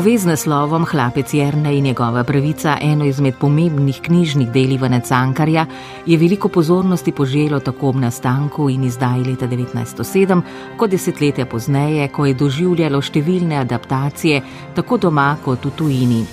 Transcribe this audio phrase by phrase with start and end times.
[0.00, 5.66] Pove z naslovom Hlapec Jerne in njegova pravica, eno izmed pomembnih knjižnih deli Ivana Cankarja,
[6.06, 10.40] je veliko pozornosti poželo tako ob nastanku in izdaji leta 1907,
[10.76, 14.40] kot desetletja pozneje, ko je doživljalo številne adaptacije
[14.74, 16.24] tako doma kot v tujini.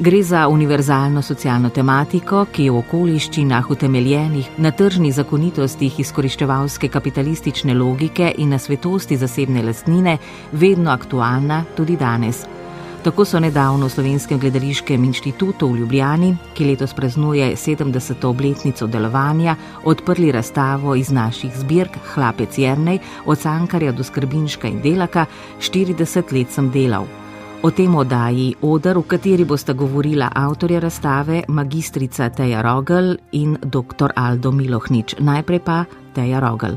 [0.00, 7.78] Gre za univerzalno socialno tematiko, ki je v okoliščinah utemeljenih na tržnih zakonitostih izkoriščevalske kapitalistične
[7.78, 10.18] logike in na svetosti zasebne lastnine
[10.52, 12.46] vedno aktualna tudi danes.
[13.02, 18.26] Tako so nedavno v Slovenskem gledališkem inštitutu v Ljubljani, ki letos praznuje 70.
[18.26, 25.26] obletnico delovanja, odprli razstavo iz naših zbirk Hlapec Jrnej, od Sankarja do Skrbinška in Delaka,
[25.60, 27.06] 40 let sem delal.
[27.62, 34.12] O tem oddaji Odar, v kateri bosta govorila avtorja razstave, magistrica Teja Rogel in dr.
[34.14, 35.16] Aldo Milohnič.
[35.18, 36.74] Najprej pa Teja Rogel.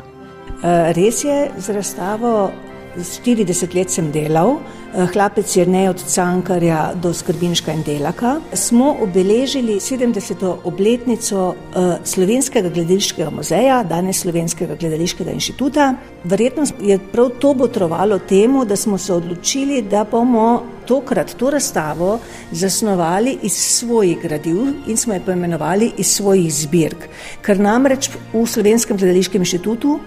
[0.63, 2.51] Eh, res je, z razstavo
[2.97, 4.57] 40 let sem delal,
[4.93, 8.39] hlapec je ne od Cankarja do Skrbinška in Delaka.
[8.53, 10.57] Smo obeležili 70.
[10.63, 15.93] obletnico eh, Slovenskega gledališkega muzeja, danes Slovenskega gledališkega inštituta.
[16.23, 22.19] Verjetno je prav to botrovalo temu, da smo se odločili, da bomo tokrat to razstavo
[22.51, 24.57] zasnovali iz svojih gradiv
[24.87, 27.07] in smo jo poimenovali iz svojih zbirk.
[27.41, 29.99] Ker namreč v Slovenskem gledališkem inštitutu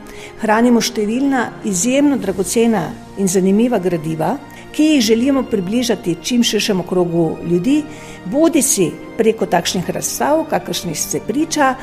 [0.42, 4.36] hranimo številna izjemno dragocena in zanimiva gradiva,
[4.74, 7.82] ki jih želimo približati čim širšemu krogu ljudi,
[8.24, 11.74] bodi si preko takšnih razstav, kakršnih se priča,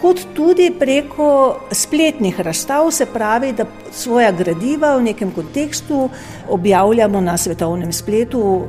[0.00, 6.08] kot tudi preko spletnih razstav, se pravi, da svoja gradiva v nekem kontekstu
[6.48, 8.64] objavljamo na svetovnem spletu.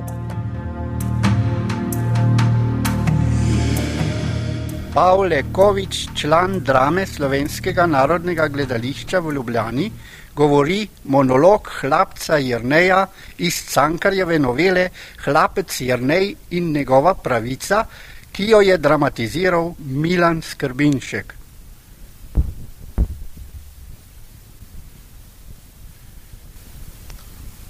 [4.94, 9.92] Pavle Kovič, član drame Slovenskega narodnega gledališča v Ljubljani,
[10.36, 13.06] govori monolog hlapca Jrneja
[13.38, 14.90] iz Cankarjeve novele
[15.26, 17.86] Hlapec Jrnej in njegova pravica,
[18.32, 21.34] ki jo je dramatiziral Milan Skrbinšek.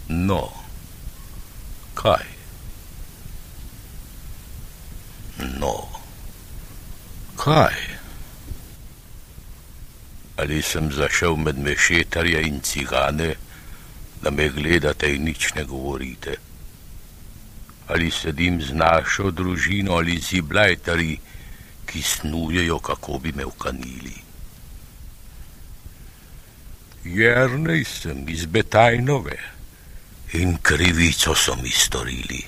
[0.08, 0.50] No,
[1.96, 2.24] kaj?
[5.60, 5.74] No,
[7.36, 7.93] kaj?
[10.38, 13.36] Ali sem zašel med mešetarje in cigane,
[14.22, 16.38] da me gledate in nič ne govorite?
[17.88, 21.18] ali sedim z našo družino ali ziblajtari,
[21.86, 24.16] ki snujejo, kako bi me ukanili.
[27.04, 29.38] Jernej sem iz Betajnove
[30.34, 32.44] in krivico so mi storili.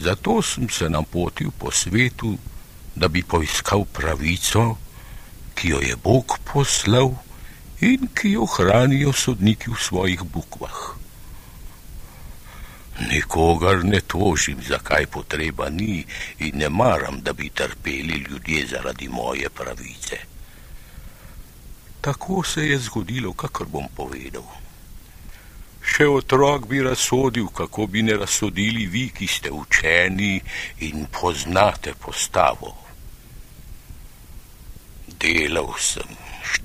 [0.00, 2.34] Zato sem se napotil po svetu,
[2.94, 4.76] da bi poiskal pravico,
[5.54, 7.14] ki jo je Bog poslal
[7.80, 10.94] in ki jo hranijo sodniki v svojih bukvah.
[13.10, 16.04] Nikogar ne tožim, zakaj potreba ni
[16.38, 20.18] in ne maram, da bi trpeli ljudje zaradi moje pravice.
[22.00, 24.46] Tako se je zgodilo, kakor bom povedal.
[25.84, 30.40] Še otrok bi razsodil, kako bi ne razsodili vi, ki ste učeni
[30.86, 32.83] in poznate postavo.
[35.24, 36.10] Delal sem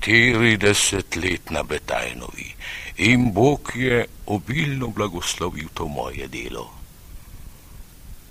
[0.04, 2.50] 40 let na Betajnovi
[3.00, 6.66] in Bog je obilno blagoslovil to moje delo.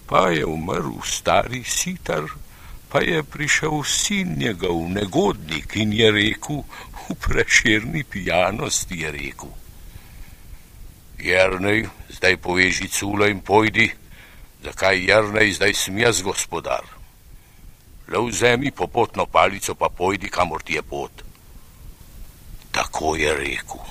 [0.05, 2.29] Pa je umrl stari sitar,
[2.89, 6.61] pa je prišel sin njegov negodnik in je rekel,
[7.09, 9.49] v preširni pijanosti je rekel.
[11.17, 13.89] Jrnej, zdaj poveži culo in pojdi,
[14.61, 16.98] zakaj Jrnej zdaj smijas gospodar?
[18.09, 21.23] Le vzemi popotno palico, pa pojdi, kamor ti je pot.
[22.71, 23.89] Tako je rekel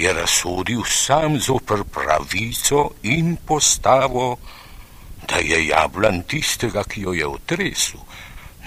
[0.00, 4.38] je razsodil sam zoper pravico in postavo,
[5.28, 8.00] da je jablan tistega, ki jo je otresel,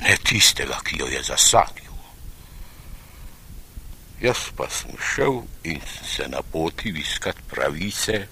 [0.04, 1.96] ne tistega, ki jo je zasadil.
[4.22, 8.28] Jaz pa sem šel in se napotil iskat pravice,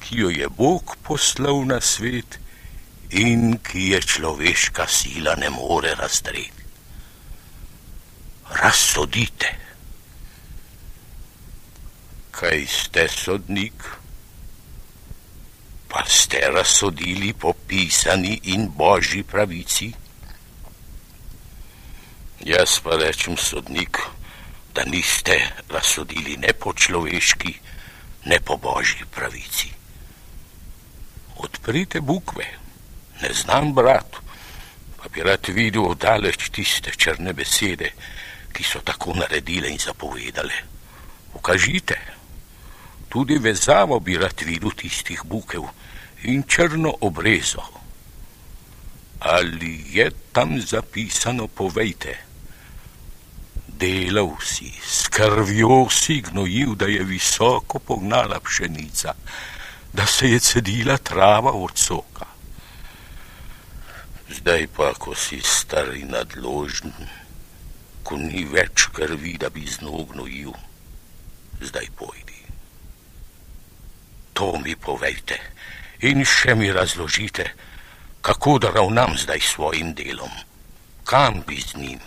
[0.00, 2.39] ki jo je Bog poslal na svet
[3.10, 6.58] in ki je človeška sila ne more razdreti.
[8.50, 9.60] Razsodite
[12.40, 13.76] kaj ste sodnik?
[15.88, 19.92] Pa ste razsodili po pisani in božji pravici?
[22.40, 23.98] Jaz pa rečem, sodnik,
[24.72, 25.36] da niste
[25.68, 27.52] razsodili ne po človeški,
[28.24, 29.68] ne po božji pravici.
[31.36, 32.46] Odprite bukve,
[33.22, 34.16] ne znam brat,
[34.96, 37.92] pa bi rad videl oddaleč tiste črne besede,
[38.52, 40.54] ki so tako naredile in zapovedale.
[41.34, 41.98] Ukažite,
[43.08, 45.68] tudi vezavo bi rad videl tistih bukev
[46.22, 47.62] in črno obrezo.
[49.20, 52.16] Ali je tam zapisano, povejte,
[53.80, 59.14] delal si, s krvjo si gnojil, da je visoko pognala pšenica,
[59.92, 62.29] da se je cedila trava od soka.
[64.30, 66.94] Zdaj pa, ko si star in nadložen,
[68.06, 70.54] ko ni več krvi, da bi znov gnojil,
[71.60, 72.38] zdaj pojdi.
[74.38, 75.36] To mi povejte
[76.06, 77.50] in še mi razložite,
[78.24, 80.30] kako da ravnam zdaj s svojim delom,
[81.04, 82.00] kam bi z njim.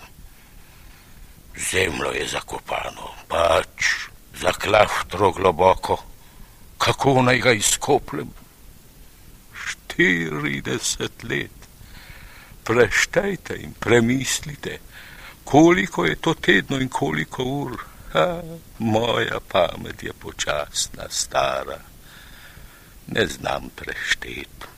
[1.54, 4.08] Zemljo je zakopano, pač
[4.42, 6.00] zaklaftro globoko,
[6.78, 8.32] kako naj ga izkopljem?
[9.54, 11.63] Štirideset let.
[12.64, 14.80] Preštejte in premislite,
[15.44, 17.78] koliko je to tedno in koliko ur.
[18.14, 18.42] Ha,
[18.80, 21.80] moja pamet je počasna, stara.
[23.08, 24.70] Ne znam prešteti.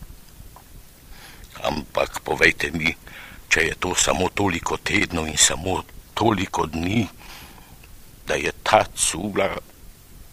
[1.64, 2.96] Ampak povejte mi,
[3.50, 5.84] če je to samo toliko tednov in samo
[6.14, 7.08] toliko dni,
[8.28, 9.50] da je ta cula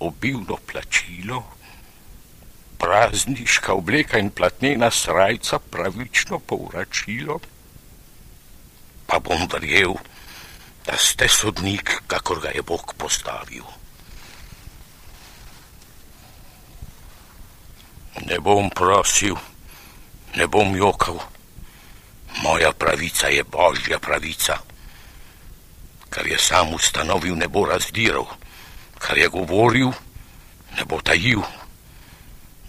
[0.01, 1.43] obilno plačilo,
[2.83, 7.39] prazniška obleka in platnena srajca pravično povračilo,
[9.07, 9.95] pa bom verjel,
[10.87, 13.65] da ste sodnik, kakor ga je Bog postavil.
[18.27, 19.39] Ne bom prosil,
[20.35, 21.23] ne bom jokal,
[22.43, 24.59] moja pravica je božja pravica
[26.13, 28.27] kar je sam ustanovil, ne bo razdiral,
[28.99, 29.93] kar je govoril,
[30.77, 31.41] ne bo tajil.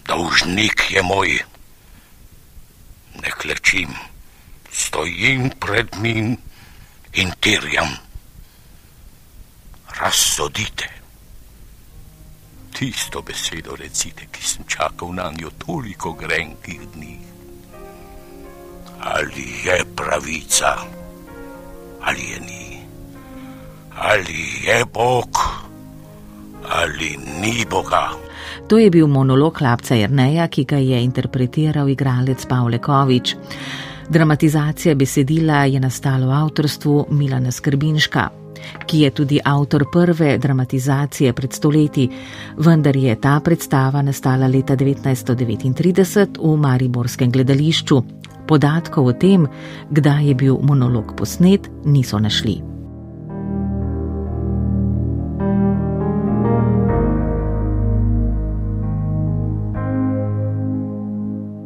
[0.06, 1.38] Dolžnik je moj.
[3.22, 3.94] Ne klečim,
[4.72, 6.36] stojim pred njim
[7.12, 7.88] in terjam.
[10.00, 10.88] Razsodite.
[12.74, 17.18] Tisto besedo recite, ki sem čakal na njo toliko grenkih dni.
[19.00, 20.76] Ali je pravica,
[22.02, 22.64] ali je ni
[23.96, 25.38] ali je Bog
[26.68, 28.10] ali ni Boga.
[28.68, 33.36] To je bil monolog hlapca Jrneja, ki ga je interpretiral igralec Pavle Kovič.
[34.08, 38.28] Dramatizacija besedila je nastala v avtorstvu Milana Skrbinška,
[38.86, 42.08] ki je tudi avtor prve dramatizacije pred stoletji,
[42.56, 48.02] vendar je ta predstava nastala leta 1939 v Mariborskem gledališču.
[48.48, 49.48] Podatkov o tem,
[49.90, 52.73] kdaj je bil monolog posnet, niso našli.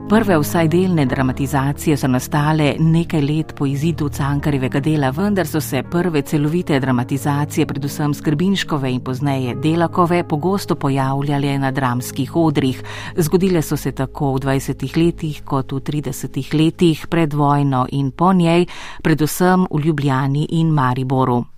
[0.09, 5.83] Prve vsaj delne dramatizacije so nastale nekaj let po izidu Cankarjevega dela, vendar so se
[5.83, 12.83] prve celovite dramatizacije, predvsem Skrbinškove in pozneje Delakove, pogosto pojavljale na dramskih odrih.
[13.17, 18.33] Zgodile so se tako v 20 letih kot v 30 letih pred vojno in po
[18.33, 18.67] njej,
[19.03, 21.58] predvsem v Ljubljani in Mariboru.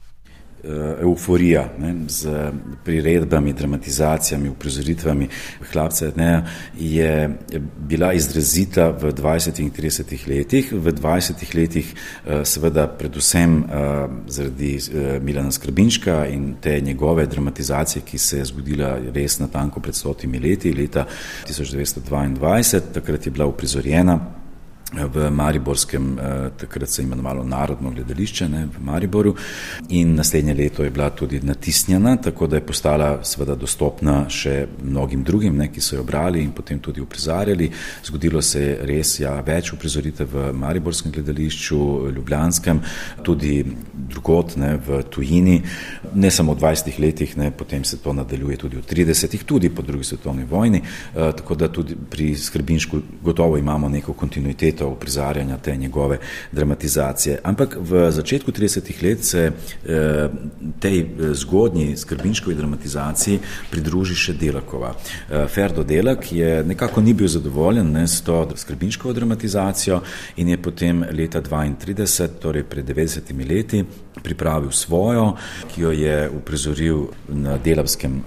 [1.01, 2.53] Euforija ne, z
[2.85, 5.29] priredbami, dramatizacijami, uprizoritvami
[5.73, 6.43] Hlapca ne,
[6.79, 7.39] je
[7.79, 10.73] bila izrazita v 20 in 30 letih.
[10.73, 11.95] V 20 letih,
[12.27, 18.45] eh, seveda, predvsem eh, zaradi eh, Milana Skrbinška in te njegove dramatizacije, ki se je
[18.45, 21.07] zgodila res na tanko pred stotimi leti, leta
[21.49, 24.40] 1922, takrat je bila uprizorjena
[24.93, 29.35] v Mariborskem, eh, takrat se je imenovalo Narodno gledališče ne, v Mariboru.
[29.89, 35.23] In naslednje leto je bila tudi natisnjena, tako da je postala seveda dostopna še mnogim
[35.25, 37.71] drugim, ne, ki so jo brali in potem tudi uprizarjali.
[38.05, 42.81] Zgodilo se je res ja, več uprizoritev v Mariborskem gledališču, Ljubljanskem,
[43.23, 45.63] tudi drugot ne, v tujini,
[46.15, 49.83] ne samo v 20 letih, ne, potem se to nadaljuje tudi v 30, tudi po
[49.83, 55.57] drugi svetovni vojni, e, tako da tudi pri Skrbinšku gotovo imamo neko kontinuiteto elementov prizarjanja
[55.57, 56.19] te njegove
[56.53, 57.39] dramatizacije.
[57.43, 59.53] Ampak v začetku 30-ih let se
[59.85, 60.29] eh,
[60.81, 63.39] tej eh, zgodnji skrbniškovi dramatizaciji
[63.71, 64.95] pridruži še Delakova.
[64.95, 70.01] Eh, Ferdo Delak je nekako ni bil zadovoljen ne, s to skrbniškovo dramatizacijo
[70.37, 73.85] in je potem leta 32, torej pred 90 leti,
[74.23, 75.37] pripravil svojo,
[75.75, 78.25] ki jo je uprizoril na delavskem uh,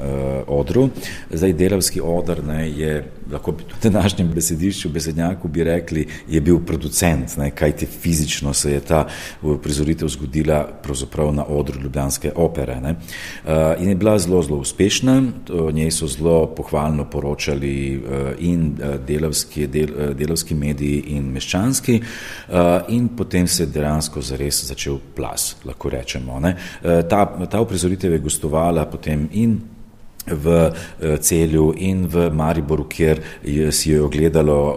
[0.48, 0.90] odru.
[1.32, 6.60] Zdaj delavski odr ne, je lahko bi v današnjem besedišču, besednjaku bi rekli, je bil
[6.66, 9.08] producent, ne, kaj ti fizično se je ta
[9.64, 12.80] prizoritev zgodila pravzaprav na odru Ljubljanske opere.
[12.82, 12.92] Ne.
[12.92, 15.22] Uh, in je bila zelo, zelo uspešna,
[15.54, 18.76] o njej so zelo pohvalno poročali uh, in
[19.08, 22.56] delavski, del, delavski mediji in meščanski uh,
[22.88, 26.40] in potem se je dejansko zares začel plas, lahko rečemo.
[26.40, 26.54] Ne.
[26.54, 29.73] Uh, ta, ta uprizoritev je gostovala potem in
[30.28, 34.76] v eh, celju in v Mariboru, kjer je, si jo ogledalo uh,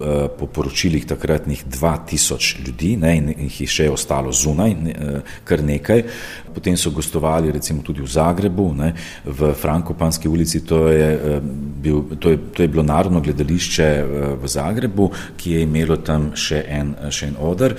[0.00, 4.76] uh, po poročilih takratnih 2000 ljudi ne, in jih je še ostalo zunaj,
[5.44, 6.04] kar nekaj.
[6.54, 8.92] Potem so gostovali recimo tudi v Zagrebu, ne,
[9.24, 11.40] v Frankopanski ulici, to je,
[11.82, 13.88] bil, to, je, to je bilo narodno gledališče
[14.40, 17.76] v Zagrebu, ki je imelo tam še en, še en odr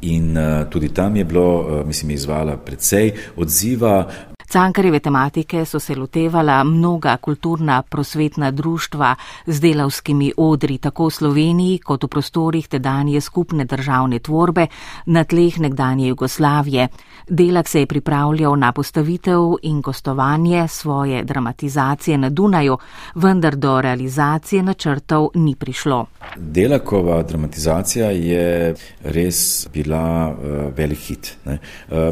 [0.00, 0.26] in
[0.70, 4.02] tudi tam je bilo, mislim, izvala predvsej odziva.
[4.48, 9.14] Cankarjeve tematike so se lotevala mnoga kulturna prosvetna društva
[9.46, 14.66] z delavskimi odri tako v Sloveniji kot v prostorih tedanje skupne državne tvorbe
[15.06, 16.88] na tleh nekdanje Jugoslavije.
[17.28, 22.78] Delak se je pripravljal na postavitev in gostovanje svoje dramatizacije na Dunaju,
[23.14, 26.06] vendar do realizacije načrtov ni prišlo.
[26.36, 28.74] Delakova dramatizacija je
[29.04, 31.36] res bila uh, velik hit.
[31.44, 31.52] Uh,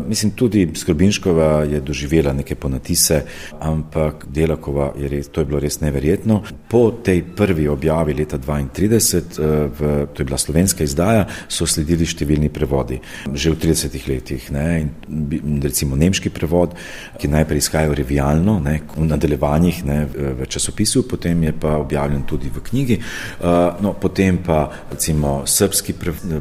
[0.09, 3.25] mislim, tudi Skrbinškova je doživela imela neke ponatise,
[3.61, 6.42] ampak Delakova je res, to je bilo res neverjetno.
[6.68, 12.06] Po tej prvi objavi leta 32, eh, v, to je bila slovenska izdaja, so sledili
[12.06, 13.00] številni prevodi.
[13.33, 16.75] Že v 30 letih, ne, in recimo nemški prevod,
[17.18, 22.50] ki najprej izhajajo revijalno, ne, v nadaljevanjih ne, v časopisu, potem je pa objavljen tudi
[22.50, 25.95] v knjigi, uh, no, potem pa recimo srpski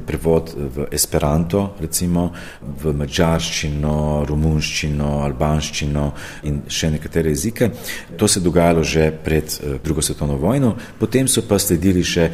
[0.06, 6.06] prevod v esperanto, recimo v mačarščino, romunščino, albanščino, angliščino
[6.44, 7.70] in še nekatere jezike.
[8.18, 12.30] To se je dogajalo že pred eh, drugo svetovno vojno, potem so pa sledili še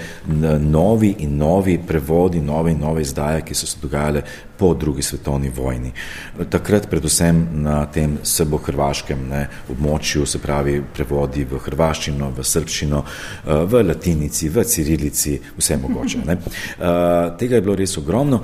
[0.59, 4.23] novi in novi prevodi, nove in nove izdaje, ki so se dogajale
[4.61, 5.91] po drugi svetovni vojni.
[6.49, 9.23] Takrat predvsem na tem srbo-hrvaškem
[9.73, 16.21] območju, se pravi prevodi v hrvaščino, v srbščino, eh, v latinici, v cirilici, vse mogoče.
[16.27, 16.37] Ne.
[16.37, 18.43] Eh, tega je bilo res ogromno.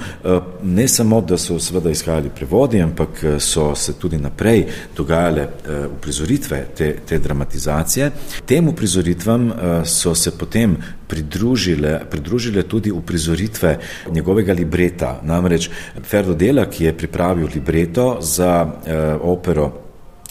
[0.63, 4.65] Ne samo, da so seveda izhajali prevodi, ampak so se tudi naprej
[4.97, 5.47] dogajale
[5.93, 8.11] uprizoritve te, te dramatizacije.
[8.45, 9.51] Tem uprizoritvam
[9.85, 13.77] so se potem pridružile, pridružile tudi uprizoritve
[14.11, 15.19] njegovega libreta.
[15.23, 15.69] Namreč
[16.03, 19.86] Ferdo Dela, ki je pripravil libreto za uh, opero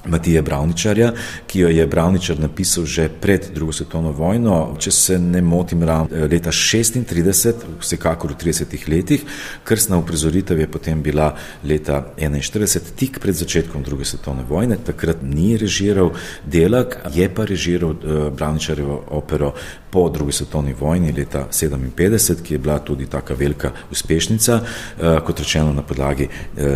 [0.06, 1.12] Matije Bravničarja,
[1.46, 5.82] ki jo je Bravničar napisal že pred drugo svetovno vojno, če se ne motim,
[6.30, 9.25] leta 36, vsekakor v 30 letih,
[9.64, 11.34] krstna uprizoritev je potem bila
[11.64, 16.12] leta 41, tik pred začetkom druge svetovne vojne, takrat ni režiral
[16.44, 19.54] Delak, je pa režiral uh, Bravničarjevo opero
[19.90, 25.38] po drugi svetovni vojni leta 57, ki je bila tudi taka velika uspešnica, uh, kot
[25.38, 26.28] rečeno na podlagi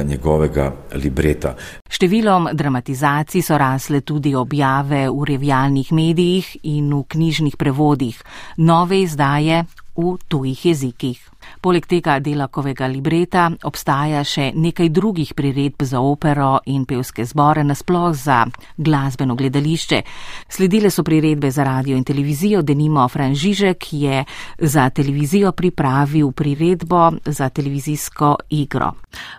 [0.05, 1.55] njegovega libreta.
[1.91, 8.15] Številom dramatizacij so rasle tudi objave v revijalnih medijih in v knjižnih prevodih,
[8.63, 9.65] nove izdaje
[9.99, 11.30] v tujih jezikih.
[11.61, 18.15] Poleg tega delakovega libreta obstaja še nekaj drugih priredb za opero in pevske zbore nasploh
[18.15, 18.45] za
[18.77, 20.03] glasbeno gledališče.
[20.49, 24.25] Sledile so priredbe za radio in televizijo, denimo Fran Žižek je
[24.59, 28.93] za televizijo pripravil priredbo za televizijsko igro.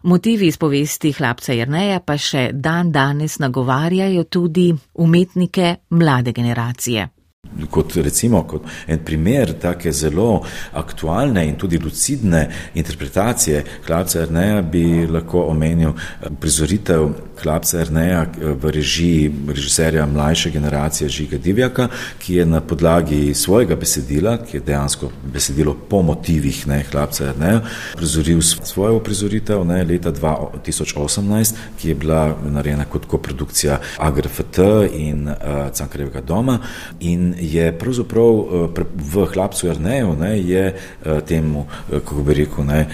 [0.04, 7.21] Motivi iz povesti hlapca Jrneja pa še dan danes nagovarjajo tudi umetnike mlade generacije.
[7.70, 10.42] Kot recimo, kot en primer take zelo
[10.74, 17.10] aktualne in tudi lucidne interpretacije Klapca Erneja bi lahko omenil eh, prizoritev
[17.42, 21.88] Klapca Erneja eh, v režiji režiserja mlajše generacije Žiga Divjaka,
[22.20, 27.62] ki je na podlagi svojega besedila, ki je dejansko besedilo po motivih ne, Klapca Erneja,
[27.98, 34.60] prizoril svojo prizoritev ne, leta 2018, ki je bila narejena kot koprodukcija AGRFT
[34.94, 35.36] in uh,
[35.74, 36.60] Cankarevega doma
[37.00, 42.66] in je pravzaprav eh, v hlapcu Arneju, ne, je eh, temu, eh, kako bi rekel,
[42.66, 42.86] ne,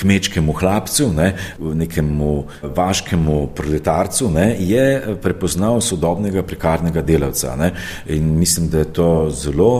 [0.00, 7.56] kmečkemu hlapcu, ne, nekemu vaškemu proletarcu, ne, je prepoznal sodobnega prekarnega delavca.
[7.56, 7.72] Ne,
[8.06, 9.72] in mislim, da je to zelo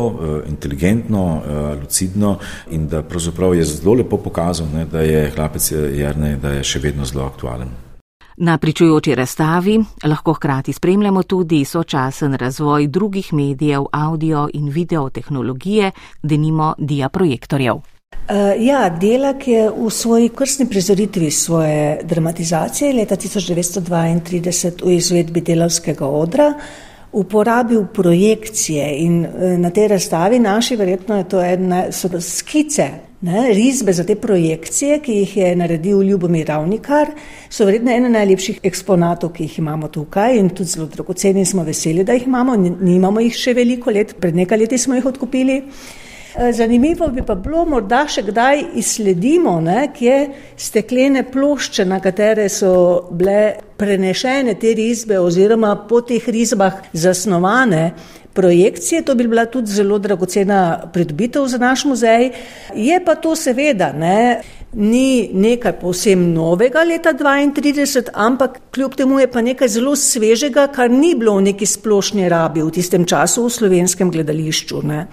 [0.48, 1.42] inteligentno,
[1.80, 2.38] lucidno
[2.70, 6.82] in da pravzaprav je zelo lepo pokazal, ne, da je hlapec Jarnej, da je še
[6.82, 7.91] vedno zelo aktualen.
[8.36, 15.90] Na pričujoči razstavi lahko hkrati spremljamo tudi sočasen razvoj drugih medijev, audio in video tehnologije,
[16.22, 17.74] denimo diaprojektorjev.
[17.74, 17.82] Uh,
[18.58, 26.54] ja, Delak je v svoji krstni prizoritvi svoje dramatizacije leta 1932 v izvedbi delavskega odra
[27.12, 29.26] uporabil projekcije in
[29.58, 32.90] na tej razstavi naši, verjetno je to ena, so skice
[33.22, 37.12] Ne, risbe za te projekcije, ki jih je naredil Ljubomir Ravnikar,
[37.50, 42.02] so verjetno ena najlepših eksponatov, ki jih imamo tukaj in tudi zelo dragoceni smo veseli,
[42.04, 42.56] da jih imamo.
[42.56, 45.60] Nimamo jih še veliko let, pred nekaj leti smo jih odkupili.
[46.38, 50.16] E, zanimivo bi pa bilo, morda še kdaj izsledimo, ne, kje
[50.56, 52.72] steklene plošče, na katere so
[53.12, 57.90] bile prenešene te risbe oziroma po teh risbah zasnovane
[58.32, 62.30] projekcije, to bi bila tudi zelo dragocena pridobitev za naš muzej.
[62.74, 64.40] Je pa to seveda ne,
[64.72, 70.90] ni nekaj povsem novega leta 32, ampak kljub temu je pa nekaj zelo svežega, kar
[70.90, 74.80] ni bilo v neki splošni rabi v tistem času v slovenskem gledališču.
[74.88, 75.06] Ne.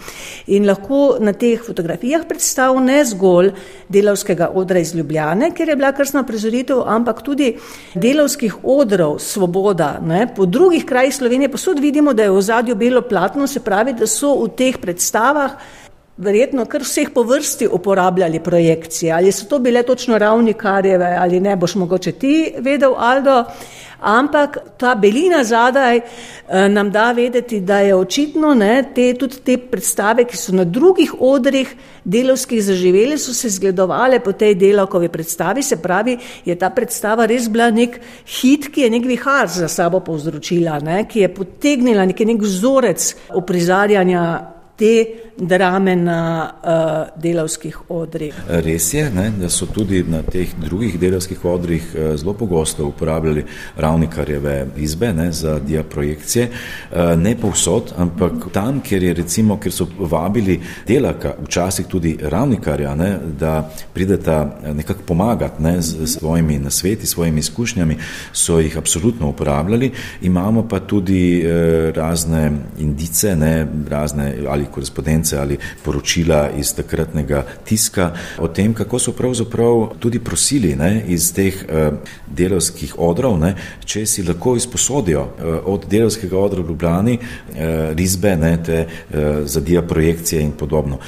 [0.56, 3.52] In lahko na teh fotografijah predstav ne zgolj
[3.90, 7.52] delavskega odra iz Ljubljane, ker je bila krstna prezoritev, ampak tudi
[7.96, 9.98] delavskih odrov Svoboda.
[10.00, 10.28] Ne.
[10.36, 14.08] Po drugih krajih Slovenije posod vidimo, da je v zadju belo platno, se pravi, da
[14.08, 15.60] so v teh predstavah
[16.20, 19.14] verjetno kar vseh po vrsti uporabljali projekcije.
[19.14, 23.44] Ali so to bile točno ravnikarjeve ali ne, boš mogoče ti vedel, Aldo.
[24.00, 29.58] Ampak ta belina zadaj eh, nam da vedeti, da je očitno ne, te, tudi te
[29.58, 31.74] predstave, ki so na drugih odrih
[32.04, 35.64] delovskih zaživeli, so se zgledovale po tej delavkovi predstavi.
[35.64, 38.00] Se pravi, je ta predstava res bila nek
[38.40, 44.59] hit, ki je nek vihar za sabo povzročila, ne, ki je potegnila nek, vzorec uprizarjanja
[44.80, 48.36] te drame na uh, delovskih odrih.
[48.48, 53.46] Res je, ne, da so tudi na teh drugih delovskih odrih uh, zelo pogosto uporabljali
[53.78, 56.48] ravnikarjeve izbe ne, za diaprojekcije.
[56.50, 62.96] Uh, ne povsod, ampak tam, kjer, je, recimo, kjer so vabili delaka, včasih tudi ravnikarja,
[62.96, 67.98] ne, da prideta nekako pomagati ne, z svojimi nasveti, svojimi izkušnjami,
[68.34, 69.92] so jih absolutno uporabljali.
[70.22, 78.12] Imamo pa tudi uh, razne indice, ne, razne ali korespondence ali poročila iz takratnega tiska
[78.40, 81.94] o tem, kako so pravzaprav tudi prosili ne, iz teh uh,
[82.28, 83.56] delovskih odrov, ne,
[83.86, 87.58] če si lahko izposodijo uh, od delovskega odra v Ljubljani uh,
[87.98, 91.00] risbe, ne, te uh, za diaprojekcije in podobno.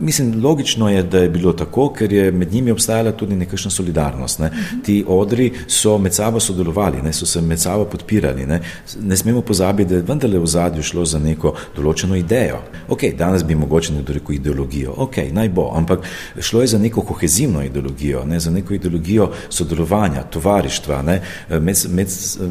[0.00, 4.38] Mislim, logično je, da je bilo tako, ker je med njimi obstajala tudi nekakšna solidarnost.
[4.38, 4.50] Ne.
[4.84, 8.46] Ti odri so med sabo sodelovali, ne, so se med sabo podpirali.
[8.46, 8.60] Ne.
[9.00, 12.60] ne smemo pozabiti, da je vendarle v zadju šlo za neko določeno idejo.
[12.88, 16.00] Ok, danes bi mogoče nekdo rekel ideologijo, ok, naj bo, ampak
[16.40, 21.20] šlo je za neko kohezivno ideologijo, ne, za neko ideologijo sodelovanja, tovarištva, ne,
[21.60, 22.08] med, med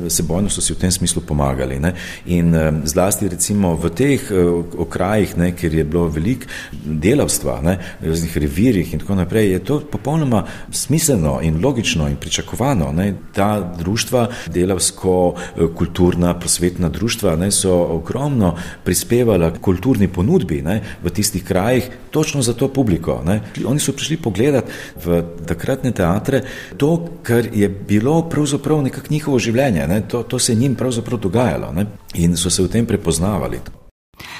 [0.09, 1.79] sebojno so si v tem smislu pomagali.
[1.79, 1.93] Ne.
[2.25, 4.31] In zlasti recimo v teh
[4.77, 6.45] okrajih, ne, kjer je bilo veliko
[6.85, 12.15] dela, delavstva, ne, raznih revirjih in tako naprej, je to popolnoma smiselno in logično in
[12.15, 12.91] pričakovano.
[12.91, 13.13] Ne.
[13.33, 21.89] Ta društva, delavsko-kulturna, prosvetna društva, ne, so ogromno prispevala kulturni ponudbi ne, v tistih krajih,
[22.11, 23.21] točno za to publiko.
[23.25, 23.41] Ne.
[23.65, 24.71] Oni so prišli pogledati
[25.05, 26.41] v takratne teatre
[26.77, 30.01] to, kar je bilo pravzaprav nekako njihovo življenje, ne.
[30.07, 31.85] To, to se je njim pravzaprav dogajalo ne.
[32.13, 33.84] in so se v tem prepoznavali.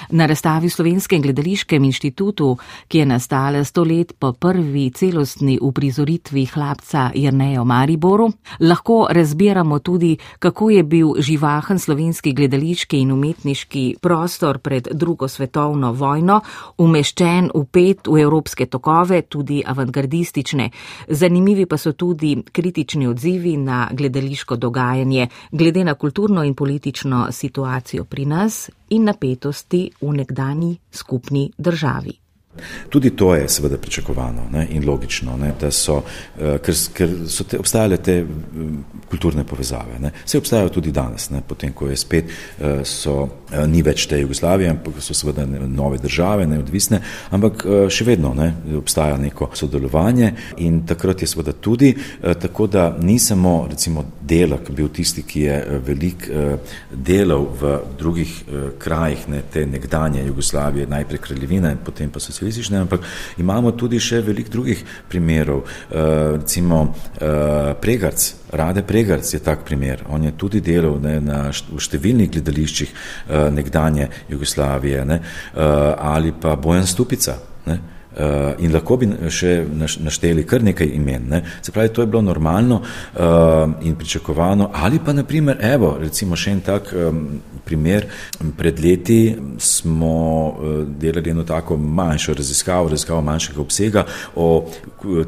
[0.10, 6.46] Na razstavi v Slovenskem gledališkem inštitutu, ki je nastala sto let po prvi celostni uprizoritvi
[6.46, 14.60] hlapca Jrnejo Mariboru, lahko razbiramo tudi, kako je bil živahen slovenski gledališki in umetniški prostor
[14.60, 16.42] pred drugo svetovno vojno
[16.78, 20.70] umeščen upet v evropske tokove, tudi avantgardistične.
[21.10, 28.04] Zanimivi pa so tudi kritični odzivi na gledališko dogajanje, glede na kulturno in politično situacijo
[28.04, 32.25] pri nas in napetosti v nekdani skupni državi.
[32.90, 37.44] Tudi to je seveda pričakovano ne, in logično, ne, da so, uh, ker, ker so
[37.44, 38.78] te, obstajale te um,
[39.10, 40.00] kulturne povezave.
[40.00, 40.12] Ne.
[40.26, 44.20] Vse obstajajo tudi danes, ne, potem ko je spet, uh, so, uh, ni več te
[44.22, 47.02] Jugoslavije, ampak so seveda nove države, neodvisne,
[47.36, 50.32] ampak še vedno ne, obstaja neko sodelovanje
[50.64, 51.92] in takrat je seveda tudi,
[52.42, 56.28] tako da ni samo recimo delak bil tisti, ki je velik
[56.92, 58.34] delal v drugih
[58.82, 63.02] krajih ne, te nekdanje Jugoslavije, najprej kraljevine, potem pa socializma socialistične, ampak
[63.38, 65.64] imamo tudi še veliko drugih primerov.
[65.66, 70.04] Uh, recimo uh, Pregarc, Rade Pregarc je tak primer.
[70.10, 76.34] On je tudi delal ne, na, v številnih gledališčih uh, nekdanje Jugoslavije ne, uh, ali
[76.34, 77.40] pa Bojan Stupica.
[77.66, 77.95] Ne.
[78.16, 81.26] Uh, in lahko bi še našteli kar nekaj imen.
[81.28, 81.42] Ne.
[81.62, 84.70] Se pravi, to je bilo normalno uh, in pričakovano.
[84.74, 88.08] Ali pa, naprimer, evo, recimo še en tak um, primer.
[88.58, 90.16] Pred leti smo
[90.48, 94.48] uh, delali eno tako manjšo raziskavo, raziskavo manjšega obsega o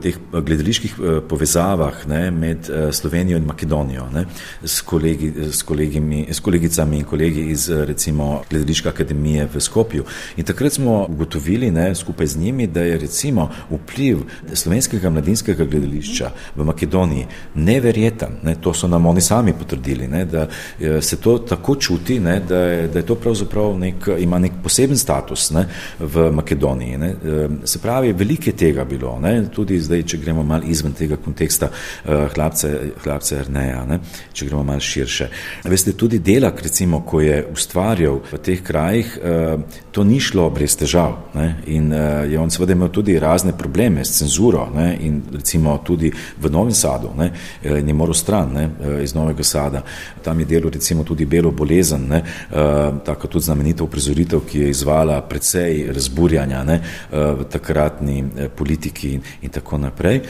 [0.01, 4.25] teh gledaliških uh, povezavah ne, med uh, Slovenijo in Makedonijo ne,
[4.63, 10.07] s, kolegi, s, kolegimi, s kolegicami in kolegi iz recimo gledališke akademije v Skopju.
[10.37, 14.17] In takrat smo ugotovili ne, skupaj z njimi, da je recimo vpliv
[14.53, 18.37] slovenskega mladinskega gledališča v Makedoniji neverjeten.
[18.43, 22.39] Ne, to so nam oni sami potrdili, ne, da eh, se to tako čuti, ne,
[22.39, 25.65] da, je, da je to pravzaprav nek, ima nek poseben status ne,
[25.99, 26.97] v Makedoniji.
[26.97, 27.09] Ne.
[27.09, 31.17] Eh, se pravi, veliko je tega bilo, ne, tudi zdaj, če gremo mal izven tega
[31.17, 33.99] konteksta eh, hlapce, hlapce Erneja, ne,
[34.33, 35.29] če gremo mal širše.
[35.65, 39.17] Veste, tudi delak, recimo, ko je ustvarjal v teh krajih,
[39.97, 41.89] to ni šlo brez težav ne, in
[42.29, 46.73] je on seveda imel tudi razne probleme s cenzuro ne, in recimo tudi v Novem
[46.73, 47.31] Sadu ne,
[47.63, 49.81] eh, in je moral stran ne, eh, iz Novega Sada.
[50.21, 54.69] Tam je delal recimo tudi Belo bolezen, ne, eh, tako tudi znamenita uprizoritev, ki je
[54.69, 56.81] izvala precej razburjanja ne,
[57.11, 58.23] v takratni
[58.55, 60.21] politiki in, in tako naprej.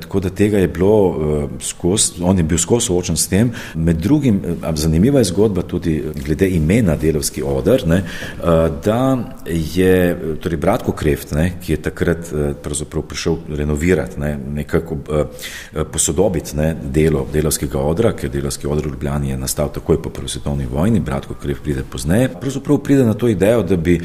[0.00, 3.50] Tako da tega je bilo skozi, on je bil skozi soočen s tem.
[3.74, 4.40] Med drugim,
[4.74, 8.02] zanimiva je zgodba tudi glede imena delovski odr, ne,
[8.84, 9.07] da
[9.46, 15.24] je torej Bratko Kreft, ne, ki je takrat eh, prišel renovirati, ne, nekako eh,
[15.74, 20.10] eh, posodobiti ne, delo delovskega odra, ker delovski odr v Ljubljani je nastal takoj po
[20.10, 22.28] prvi svetovni vojni, Bratko Krev pride pozneje.
[22.40, 23.98] Pravzaprav pride na to idejo, da bi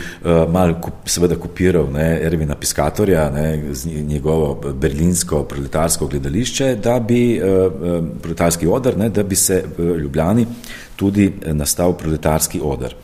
[0.50, 3.74] mal seveda kopiral ne, Ervina Piskatorja, ne,
[4.08, 7.42] njegovo berlinsko proletarsko gledališče, da bi
[8.22, 10.48] proletarski odr, ne, da bi se v Ljubljani
[10.96, 12.96] tudi nastal proletarski odr.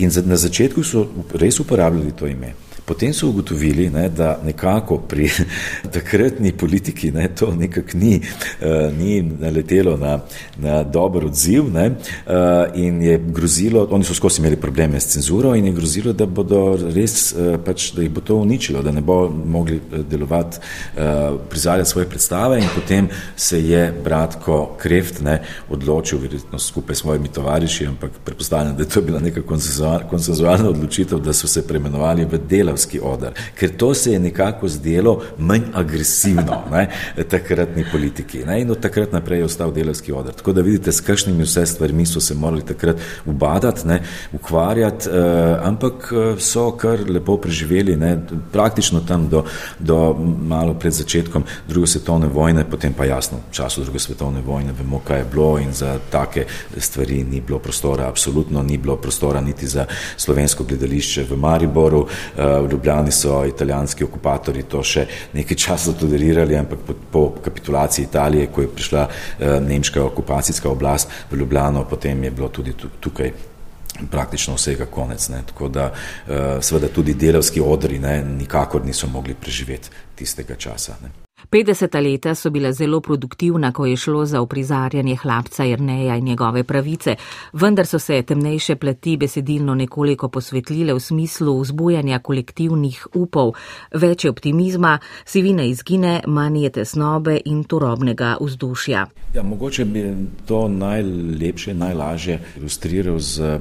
[0.00, 1.04] In na začetku so
[1.36, 2.54] res uporabljali to ime.
[2.90, 5.28] Potem so ugotovili, ne, da nekako pri
[5.94, 10.18] takratni politiki ne, to nekako ni, uh, ni naletelo na,
[10.58, 15.54] na dober odziv ne, uh, in je grozilo, oni so skozi imeli probleme s cenzuro
[15.54, 19.04] in je grozilo, da bodo res, uh, pač, da jih bo to uničilo, da ne
[19.06, 19.78] bo mogli
[20.10, 25.38] delovati, uh, prizarjati svoje predstave in potem se je bratko Kreft ne,
[25.70, 29.46] odločil, verjetno skupaj s svojimi tovariši, ampak predpostavljam, da je to bila neka
[30.10, 34.68] konsenzualna odločitev, da so se premenovali v dela delavski odr, ker to se je nekako
[34.68, 36.88] zdelo manj agresivno ne,
[37.28, 38.44] takratni politiki.
[38.46, 40.32] Ne, in od takrat naprej je ostal delavski odr.
[40.32, 45.58] Tako da vidite, s kakšnimi vse stvarmi so se morali takrat ubadati, ne, ukvarjati, eh,
[45.62, 48.18] ampak eh, so kar lepo preživeli, ne,
[48.52, 49.44] praktično tam do,
[49.78, 54.72] do malo pred začetkom druge svetovne vojne, potem pa jasno, v času druge svetovne vojne
[54.78, 59.40] vemo, kaj je bilo in za take stvari ni bilo prostora, absolutno ni bilo prostora
[59.40, 65.56] niti za slovensko gledališče v Mariboru, eh, v Ljubljani so italijanski okupatori to še nekaj
[65.56, 71.36] časa tolerirali, ampak po, po kapitulaciji Italije, ko je prišla uh, nemška okupacijska oblast v
[71.36, 73.32] Ljubljano, potem je bilo tudi tukaj
[74.10, 75.28] praktično vsega konec.
[75.28, 75.42] Ne.
[75.46, 80.96] Tako da uh, seveda tudi delavski odri ne, nikakor niso mogli preživeti tistega časa.
[81.02, 81.29] Ne.
[81.50, 86.64] 50 leta so bila zelo produktivna, ko je šlo za uprizarjanje hlapca Jrneja in njegove
[86.64, 87.14] pravice,
[87.52, 93.52] vendar so se temnejše plati besedilno nekoliko posvetlile v smislu vzbujanja kolektivnih upov,
[93.94, 99.06] več optimizma, sivina izgine, manje tesnobe in turobnega vzdušja.
[99.34, 100.04] Ja, mogoče bi
[100.46, 103.60] to najlepše, najlažje ilustriral z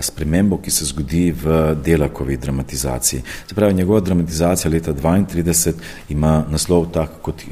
[0.00, 3.22] spremembo, ki se zgodi v delakovi dramatizaciji.
[3.48, 5.72] Se pravi, njegova dramatizacija leta 32
[6.08, 7.42] ima naslov tak, kot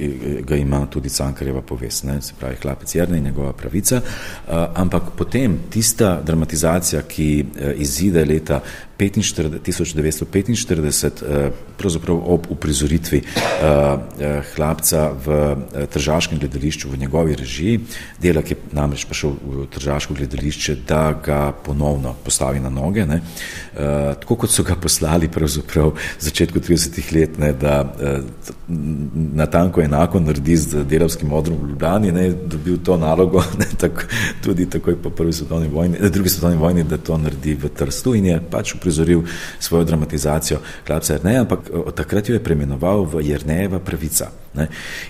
[0.41, 2.23] ga ima tudi Cankarjeva povest, ne?
[2.23, 8.25] se pravi, hlapec Jerne in njegova pravica, uh, ampak potem tista dramatizacija, ki uh, izide
[8.25, 8.61] leta
[8.99, 15.57] 45, 1945, uh, pravzaprav ob uprizoritvi uh, hlapca v
[15.93, 17.81] Tržaškem gledališču v njegovi režiji,
[18.23, 23.07] delak je namreč prišel v Tržaško gledališče, da ga ponovno postavi na noge.
[23.07, 23.21] Ne.
[24.21, 28.55] Tako kot so ga poslali v začetku 30-ih let, ne, da uh,
[29.35, 34.09] natanko enako naredi z delavskim odrom v Ljubljani, ne, dobil to nalogo ne, tak,
[34.43, 38.15] tudi takoj po prvi svetovni vojni, ne, drugi svetovni vojni, da to naredi v Trstu
[38.15, 39.25] in je pač uprizoril
[39.59, 44.44] svojo dramatizacijo Klapca Jerneja, ampak od takrat jo je premenoval v Jernejeva pravica.
[44.55, 44.69] Ne.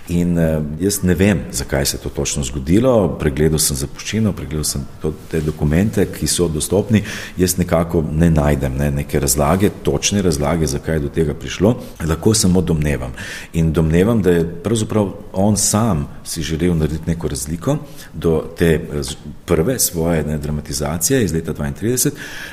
[0.09, 3.17] In uh, jaz ne vem, zakaj se je to točno zgodilo.
[3.19, 7.03] Pregledal sem zapuščino, pregledal sem to, te dokumente, ki so dostopni.
[7.37, 11.75] Jaz nekako ne najdem ne, neke razlage, točne razlage, zakaj je do tega prišlo.
[12.05, 13.13] Lahko samo domnevam.
[13.53, 17.77] In domnevam, da je pravzaprav on sam si želel narediti neko razliko
[18.13, 19.01] do te eh,
[19.45, 22.11] prve svoje ne, dramatizacije iz leta 32,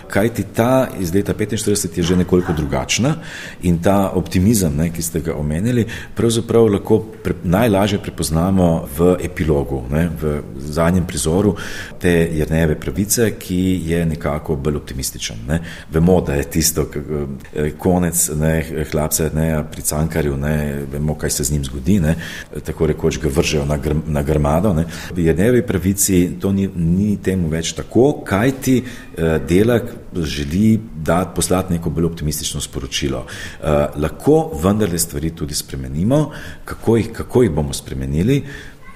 [0.08, 3.14] kajti ta iz leta 45 je že nekoliko drugačna
[3.62, 6.81] in ta optimizem, ne, ki ste ga omenili, pravzaprav lahko
[7.22, 11.56] pre, najlažje prepoznamo v epilogu, ne, v zadnjem prizoru
[12.00, 15.36] te Jrneve pravice, ki je nekako bolj optimističen.
[15.48, 15.60] Ne.
[15.92, 21.44] Vemo, da je tisto eh, konec ne, hlapca ne, pri Cankarju, ne, vemo, kaj se
[21.44, 22.16] z njim zgodi, ne,
[22.64, 24.74] tako rekoč ga vržejo na, gr, na grmado.
[24.74, 24.86] Ne.
[25.14, 31.30] V Jrnevi pravici to ni, ni temu več tako, kaj ti eh, delak želi dati,
[31.34, 33.18] poslati neko bolj optimistično sporočilo.
[33.18, 33.68] Uh,
[34.02, 36.30] lahko vendarle stvari tudi spremenimo,
[36.72, 38.42] kako jih, kako jih bomo spremenili,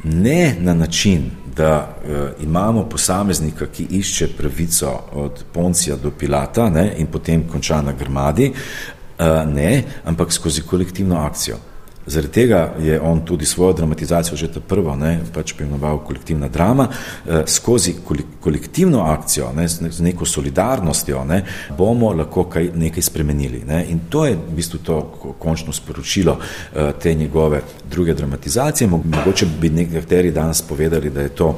[0.04, 6.92] ne na način, da uh, imamo posameznika, ki išče pravico od Poncija do Pilata ne,
[6.98, 11.56] in potem konča na grmadi, uh, ne, ampak skozi kolektivno akcijo.
[12.06, 16.88] Zaradi tega je on tudi svojo dramatizacijo, že ta prvo, ne, pač poimenoval kolektivna drama,
[16.88, 17.94] eh, skozi
[18.40, 21.42] kolektivno akcijo, ne, z neko solidarnostjo, ne,
[21.78, 23.64] bomo lahko kaj, nekaj spremenili.
[23.66, 23.84] Ne.
[23.90, 25.00] In to je v bistvu to
[25.38, 28.88] končno sporočilo eh, te njegove druge dramatizacije.
[28.88, 31.54] Mogoče bi nekateri danes povedali, da je to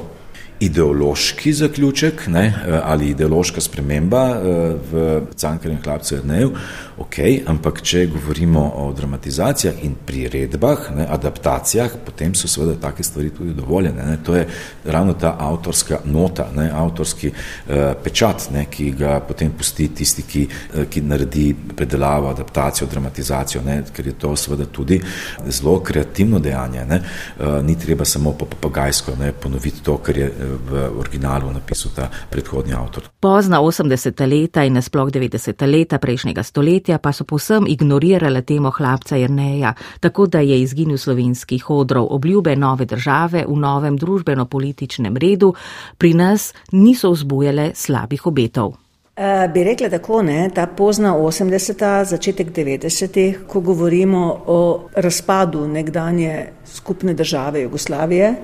[0.59, 6.51] ideološki zaključek ne, eh, ali ideološka sprememba eh, v Cankarjem hlapcu Jrneju,
[6.99, 13.31] ok, ampak če govorimo o dramatizacijah in priredbah, ne, adaptacijah, potem so seveda take stvari
[13.35, 14.05] tudi dovoljene.
[14.05, 14.17] Ne.
[14.25, 14.45] To je
[14.85, 20.43] ravno ta avtorska nota, ne, avtorski uh, pečat, ne, ki ga potem pusti tisti, ki,
[20.47, 24.99] uh, ki naredi predelavo, adaptacijo, dramatizacijo, ne, ker je to seveda tudi
[25.47, 26.85] zelo kreativno dejanje.
[26.89, 27.01] Ne.
[27.39, 30.29] Uh, ni treba samo po papagajsko ne, ponoviti to, kar je
[30.69, 33.07] v originalu napisal ta predhodni avtor.
[33.19, 34.25] Pozna 80.
[34.27, 35.65] leta in nasploh 90.
[35.67, 41.69] leta prejšnjega stoletja pa so povsem ignorirale temo hlapca Jrneja, tako da je izginil slovenskih
[41.69, 45.53] odrov obljube nove države v novem družbeno-političnem redu,
[45.97, 48.73] pri nas niso vzbujale slabih obetov.
[49.19, 56.45] Uh, bi rekla tako, ne, ta pozna 80-ta, začetek 90-ih, ko govorimo o razpadu nekdanje
[56.65, 58.35] skupne države Jugoslavije,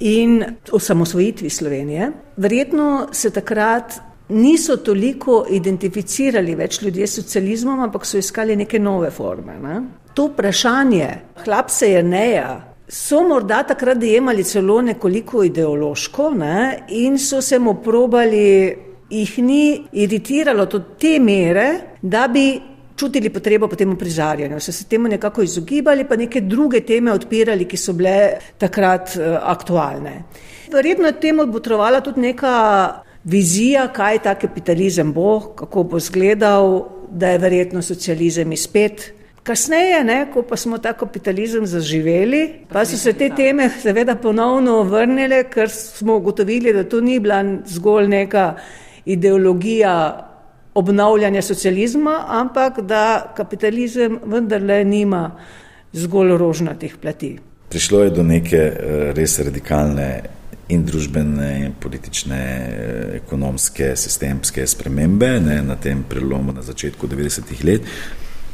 [0.00, 2.12] in osamosvojitvi Slovenije.
[2.36, 9.10] Verjetno se takrat niso toliko identificirali več ljudje s socializmom, ampak so iskali neke nove
[9.10, 9.58] forme.
[9.62, 9.80] Ne?
[10.14, 11.08] To vprašanje
[11.44, 12.50] hlapse je neja.
[12.88, 16.86] So morda takrat dojemali celo nekoliko ideološko ne?
[16.88, 18.76] in so se mu probali,
[19.10, 21.68] jih ni iritiralo do te mere,
[22.02, 22.60] da bi
[23.00, 27.64] čutili potrebo po tem prizarjanju, so se temu nekako izogibali, pa neke druge teme odpirali,
[27.64, 28.16] ki so bile
[28.58, 30.16] takrat uh, aktualne.
[30.72, 32.52] Verjetno je temu botrovala tudi neka
[33.24, 39.12] vizija, kaj ta kapitalizem bo, kako bo izgledal, da je verjetno socializem izpet.
[39.42, 44.82] Kasneje, ne, ko pa smo ta kapitalizem zaživeli, pa so se te teme seveda ponovno
[44.82, 48.54] vrnile, ker smo ugotovili, da to ni bila zgolj neka
[49.04, 50.26] ideologija
[50.74, 55.30] obnavljanja socializma, ampak da kapitalizem vendarle nima
[55.92, 57.38] zgolj rožnatih plati.
[57.68, 60.20] Prišlo je do neke eh, res radikalne
[60.70, 62.40] in družbene, politične,
[63.20, 67.88] ekonomske, sistemske spremembe ne, na tem prelomu na začetku 90-ih let.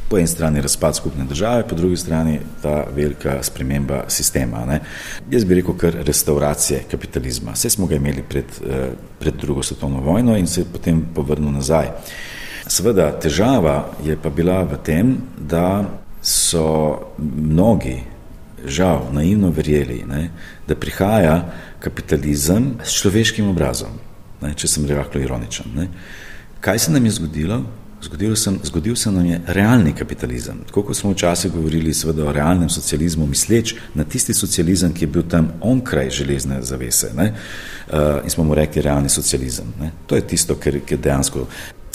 [0.07, 4.63] Po eni strani razpad skupne države, po drugi strani ta velika sprememba sistema.
[4.65, 4.79] Ne.
[5.31, 7.51] Jaz bi rekel, kar restauracije kapitalizma.
[7.57, 8.59] Vse smo ga imeli pred,
[9.19, 11.91] pred drugo svetovno vojno in se je potem povrnil nazaj.
[12.67, 15.85] Seveda, težava je pa bila v tem, da
[16.21, 16.67] so
[17.19, 17.99] mnogi,
[18.65, 20.29] žal, naivno verjeli, ne,
[20.67, 23.99] da prihaja kapitalizem s človeškim obrazom,
[24.41, 25.75] ne, če sem rehko ironičen.
[25.75, 25.89] Ne.
[26.61, 27.61] Kaj se nam je zgodilo?
[28.01, 30.59] Zgodil, sem, zgodil se nam je realni kapitalizem.
[30.67, 31.93] Tako kot smo včasih govorili
[32.27, 37.09] o realnem socializmu, misleč na tisti socializem, ki je bil tam onkraj železne zavese.
[37.17, 39.73] Uh, in smo mu rekli realni socializem.
[39.79, 39.91] Ne?
[40.07, 41.47] To je tisto, kar, kar dejansko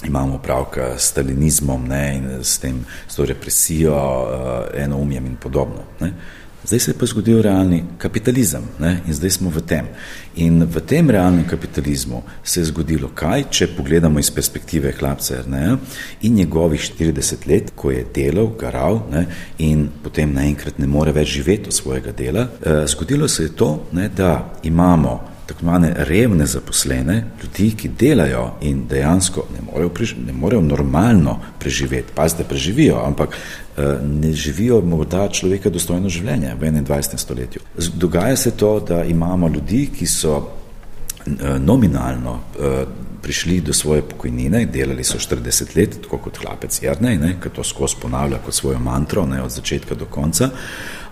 [0.05, 2.16] imamo pravka s stalinizmom ne?
[2.16, 5.87] in s, tem, s to represijo, uh, enoumjem in podobno.
[6.01, 6.12] Ne?
[6.64, 9.01] Zdaj se je pa zgodil realni kapitalizem ne?
[9.07, 9.88] in zdaj smo v tem.
[10.37, 15.77] In v tem realnem kapitalizmu se je zgodilo kaj, če pogledamo iz perspektive hlapca Erneja
[16.22, 19.27] in njegovih 40 let, ko je delal, garal ne?
[19.59, 22.46] in potem naenkrat ne more več živeti od svojega dela.
[22.62, 28.50] Eh, zgodilo se je to, ne, da imamo tako imenovane revne zaposlene, ljudi, ki delajo
[28.60, 32.12] in dejansko ne morejo, prež ne morejo normalno preživeti.
[32.14, 33.36] Pazite, preživijo, ampak
[33.76, 37.16] eh, ne živijo morda človeka dostojno življenje v 21.
[37.16, 37.60] stoletju.
[37.94, 40.36] Dogaja se to, da imamo ljudi, ki so
[41.26, 42.84] eh, nominalno eh,
[43.22, 48.00] prišli do svoje pokojnine, delali so 40 let, tako kot hlapec Jrnej, ki to skozi
[48.02, 50.50] ponavlja kot svojo mantro, ne, od začetka do konca,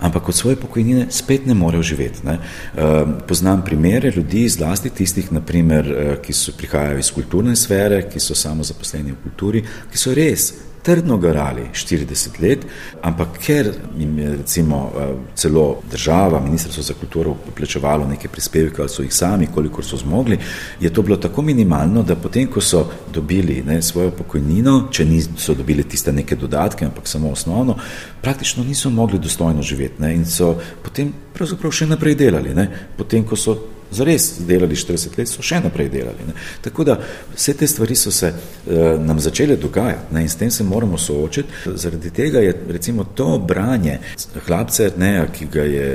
[0.00, 2.26] ampak od svoje pokojnine spet ne morejo živeti.
[2.26, 2.38] Ne.
[2.76, 8.34] Ehm, poznam primere ljudi, zlasti tistih, naprimer, eh, ki prihajajo iz kulturne sfere, ki so
[8.34, 12.66] samo zaposleni v kulturi, ki so res trdno garali 40 let,
[13.02, 18.88] ampak ker jim je recimo eh, celo država, Ministrstvo za kulturo plačevalo neke prispevke ali
[18.88, 20.38] so jih sami, kolikor so zmogli,
[20.80, 25.54] je to bilo tako minimalno, da potem, ko so dobili ne, svojo pokojnino, če niso
[25.54, 27.76] dobili tiste neke dodatke, ampak samo osnovno,
[28.22, 33.24] praktično niso mogli dostojno živeti ne, in so potem pravzaprav še naprej delali, ne, potem,
[33.24, 33.58] ko so
[33.90, 36.26] zares delali 40 let, so še naprej delali.
[36.28, 36.34] Ne.
[36.62, 36.96] Tako da
[37.34, 40.98] vse te stvari so se uh, nam začele dogajati ne, in s tem se moramo
[40.98, 41.70] soočiti.
[41.74, 43.98] Zaradi tega je recimo to branje
[44.46, 45.86] hlapce, ne, ki ga je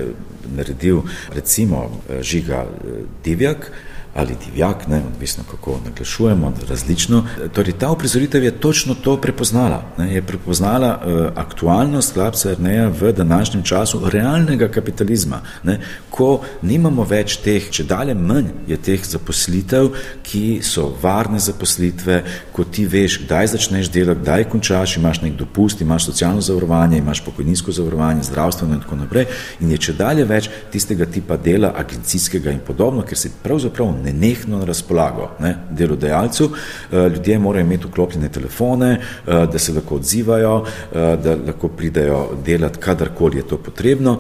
[0.56, 1.02] naredil
[1.34, 3.72] recimo eh, Žiga eh, Divjak,
[4.16, 7.24] ali divjak, ne, odvisno kako naglašujemo, različno.
[7.54, 9.84] Torej, ta uprizoritev je točno to prepoznala.
[9.98, 17.04] Ne, je prepoznala uh, aktualnost Klapsa Erneja v današnjem času realnega kapitalizma, ne, ko nimamo
[17.04, 19.90] več teh, če dalje manj je teh zaposlitev,
[20.24, 22.22] ki so varne zaposlitve,
[22.56, 27.20] ko ti veš, kdaj začneš delati, kdaj končaš, imaš nek dopust, imaš socialno zavarovanje, imaš
[27.26, 29.28] pokojninsko zavarovanje, zdravstveno in tako naprej.
[29.60, 34.60] In je če dalje več tistega tipa dela, agencijskega in podobno, ker se pravzaprav nenehno
[34.60, 36.50] na razpolago ne, delodajalcu.
[36.92, 42.28] Eh, ljudje morajo imeti vklopljene telefone, eh, da se lahko odzivajo, eh, da lahko pridejo
[42.46, 44.20] delati, kadarkoli je to potrebno.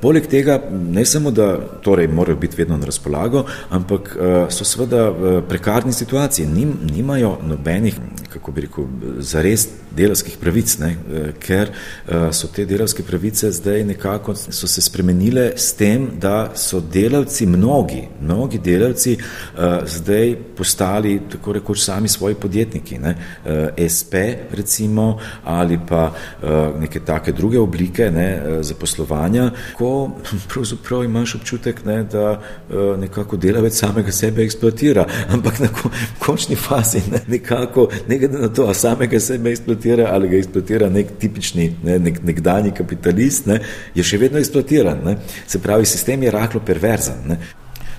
[0.00, 4.16] Poleg tega, ne samo, da torej morajo biti vedno na razpolago, ampak
[4.50, 7.94] so seveda v prekarni situaciji, Nim, nimajo nobenih,
[8.32, 8.84] kako bi rekel,
[9.18, 10.96] zares delavskih pravic, ne,
[11.40, 11.70] ker
[12.32, 18.01] so te delavske pravice zdaj nekako so se spremenile s tem, da so delavci mnogi
[18.20, 23.14] mnogi delavci uh, zdaj postali tako rekoč sami svoji podjetniki, ne?
[23.44, 23.50] Uh,
[23.96, 24.14] SP
[24.50, 30.10] recimo ali pa uh, neke take druge oblike ne, zaposlovanja, ko
[30.50, 36.56] pravzaprav imaš občutek, ne, da uh, nekako delavec samega sebe eksploatira, ampak na ko, končni
[36.56, 41.16] fazi ne, nekako, ne glede na to, a samega sebe eksploatira ali ga eksploatira nek
[41.18, 43.60] tipični, ne, nek, nekdani kapitalist, ne,
[43.94, 45.02] je še vedno eksploatiran.
[45.04, 45.16] Ne.
[45.46, 47.22] Se pravi, sistem je rahlo perverzen.
[47.26, 47.38] Ne.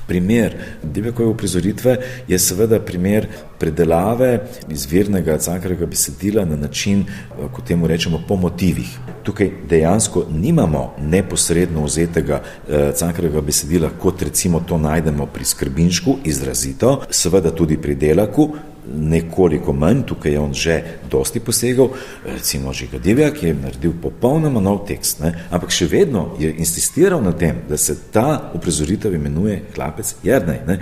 [0.08, 3.28] Primer Divjakove uprizoritve je seveda primer
[3.60, 4.40] predelave
[4.70, 7.06] izvirnega cankarega besedila na način,
[7.54, 8.98] kot temu rečemo, po motivih.
[9.24, 17.02] Tukaj dejansko nimamo neposredno vzetega eh, cankarega besedila, kot recimo to najdemo pri skrbinšku, izrazito,
[17.10, 18.50] seveda tudi pri delaku,
[18.88, 21.90] nekoliko manj, tukaj je on že dosti posegal,
[22.26, 25.34] recimo Žiga Divjak je naredil popolnoma nov tekst, ne?
[25.52, 30.60] ampak še vedno je insistiral na tem, da se ta uprizoritev imenuje Klapec Jernej.
[30.68, 30.80] Ne?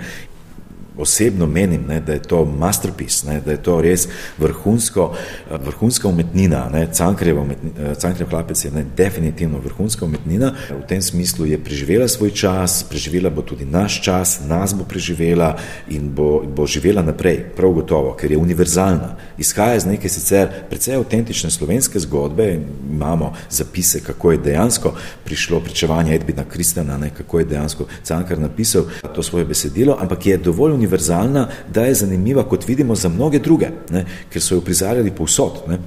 [0.98, 5.14] Osebno menim, ne, da je to masterpiece, ne, da je to res vrhunsko,
[5.50, 6.70] vrhunska umetnina.
[6.92, 10.52] Cankarjev hlapec je ne, definitivno vrhunska umetnina.
[10.70, 15.56] V tem smislu je preživela svoj čas, preživela bo tudi naš čas, nas bo preživela
[15.88, 19.16] in bo, bo živela naprej, prav gotovo, ker je univerzalna.
[19.38, 26.14] Izhaja iz neke sicer precej avtentične slovenske zgodbe, imamo zapise, kako je dejansko prišlo pričevanje
[26.14, 31.46] Edbina Kristjana, ne, kako je dejansko Cankar napisal to svoje besedilo, ampak je dovolj univerzalna,
[31.72, 35.64] da je zanimiva, kot vidimo, za mnoge druge, ne, ker so jo prizarjali povsod.
[35.70, 35.78] Ne.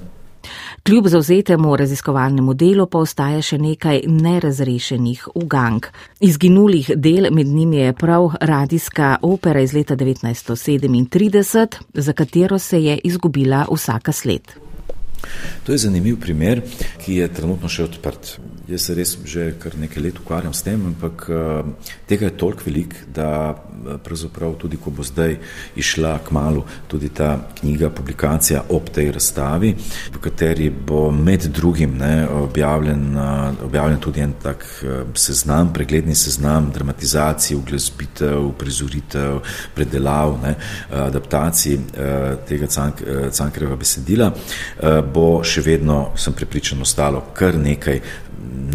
[0.86, 5.88] Kljub zauzetemu raziskovalnemu delu pa ostaja še nekaj nerazrešenih ugank.
[6.22, 13.00] Izginulih del med njimi je prav radijska opera iz leta 1937, za katero se je
[13.04, 14.54] izgubila vsaka sled.
[15.66, 16.62] To je zanimiv primer,
[17.02, 18.36] ki je trenutno še odprt.
[18.70, 22.66] Jaz se res že kar nekaj let ukvarjam s tem, ampak uh, tega je toliko
[22.66, 23.58] velik, da
[24.04, 25.38] pravzaprav tudi, ko bo zdaj
[25.76, 29.74] išla k malu tudi ta knjiga, publikacija ob tej razstavi,
[30.14, 33.18] v kateri bo med drugim ne, objavljen,
[33.64, 39.40] objavljen tudi en tak uh, seznam, pregledni seznam dramatizacij, uglesbitev, prizoritev,
[39.76, 40.56] predelav, ne,
[41.06, 41.84] adaptacij uh,
[42.48, 44.32] tega cank, uh, cankreva besedila,
[45.14, 48.02] bo še vedno, sem prepričan, ostalo kar nekaj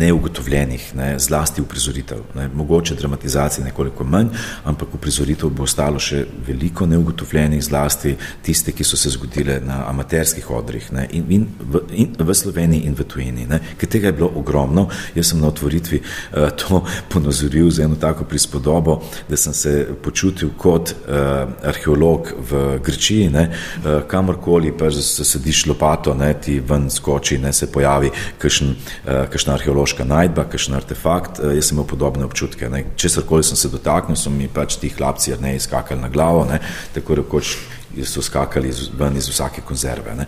[0.00, 2.18] neugotovljenih, ne, zlasti uprizoritev.
[2.34, 2.48] Ne.
[2.54, 4.28] Mogoče dramatizacije nekoliko manj,
[4.64, 10.50] ampak uprizoritev bo ostalo še veliko neugotovljenih, zlasti tiste, ki so se zgodile na amaterskih
[10.50, 13.46] odrih ne, in, in, v, in v Sloveniji in v tujini.
[13.78, 16.82] Ker tega je bilo ogromno, jaz sem na otvoritvi uh, to
[17.12, 23.48] ponazoril z eno tako prispodobo, da sem se počutil kot uh, arheolog v Grčiji, ne,
[23.50, 29.26] uh, kamorkoli pa se sediš lopato, ne, ti ven skoči, ne se pojavi kakšen, uh,
[29.30, 31.38] kakšna arheološka najdba, kakšen artefakt.
[31.38, 32.70] Uh, jaz sem imel podobne občutke.
[32.96, 36.58] Česar koli sem se dotaknil, so mi pač ti hlapci ne izkakali na glavo, ne,
[36.96, 37.58] tako rekoč
[38.04, 40.14] so skakali ven iz vsake konzerve.
[40.14, 40.26] Ne.